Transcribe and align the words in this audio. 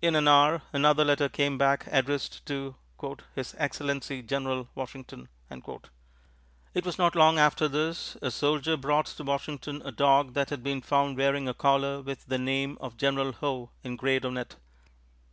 In 0.00 0.14
an 0.14 0.28
hour, 0.28 0.62
another 0.72 1.04
letter 1.04 1.28
came 1.28 1.58
back 1.58 1.88
addressed 1.90 2.46
to 2.46 2.76
"His 3.34 3.56
Excellency, 3.58 4.22
General 4.22 4.68
Washington." 4.76 5.28
It 5.50 6.84
was 6.86 6.96
not 6.96 7.16
long 7.16 7.40
after 7.40 7.66
this 7.66 8.16
a 8.22 8.30
soldier 8.30 8.76
brought 8.76 9.06
to 9.06 9.24
Washington 9.24 9.82
a 9.84 9.90
dog 9.90 10.34
that 10.34 10.50
had 10.50 10.62
been 10.62 10.80
found 10.80 11.16
wearing 11.16 11.48
a 11.48 11.54
collar 11.54 12.00
with 12.00 12.26
the 12.26 12.38
name 12.38 12.78
of 12.80 12.96
General 12.96 13.32
Howe 13.32 13.70
engraved 13.82 14.24
on 14.24 14.36
it. 14.36 14.54